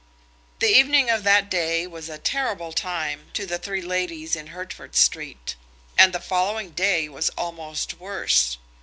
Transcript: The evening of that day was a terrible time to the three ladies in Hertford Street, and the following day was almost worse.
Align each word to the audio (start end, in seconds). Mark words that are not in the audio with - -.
The 0.57 0.67
evening 0.75 1.11
of 1.11 1.21
that 1.25 1.47
day 1.47 1.85
was 1.85 2.09
a 2.09 2.17
terrible 2.17 2.73
time 2.73 3.27
to 3.33 3.45
the 3.45 3.59
three 3.59 3.83
ladies 3.83 4.35
in 4.35 4.47
Hertford 4.47 4.95
Street, 4.95 5.55
and 5.95 6.11
the 6.11 6.19
following 6.19 6.71
day 6.71 7.07
was 7.07 7.29
almost 7.37 7.99
worse. 7.99 8.57